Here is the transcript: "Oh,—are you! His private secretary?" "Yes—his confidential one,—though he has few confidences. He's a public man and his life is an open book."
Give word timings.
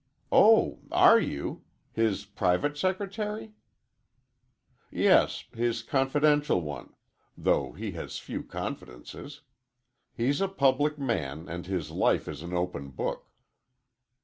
"Oh,—are 0.31 1.19
you! 1.19 1.61
His 1.93 2.25
private 2.25 2.75
secretary?" 2.75 3.53
"Yes—his 4.89 5.83
confidential 5.83 6.59
one,—though 6.59 7.73
he 7.73 7.91
has 7.91 8.17
few 8.17 8.41
confidences. 8.41 9.41
He's 10.15 10.41
a 10.41 10.47
public 10.47 10.97
man 10.97 11.47
and 11.47 11.67
his 11.67 11.91
life 11.91 12.27
is 12.27 12.41
an 12.41 12.51
open 12.51 12.89
book." 12.89 13.27